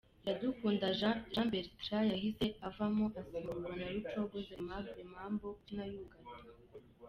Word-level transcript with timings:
Iradukunda 0.23 0.85
Jean 0.99 1.45
Bertrand 1.51 2.07
yahise 2.13 2.45
avamo 2.67 3.05
asimburwa 3.19 3.71
na 3.79 3.87
Rucogoza 3.93 4.53
Aimable 4.55 5.01
Mambo 5.15 5.45
ukina 5.55 5.83
yugarira. 5.91 6.51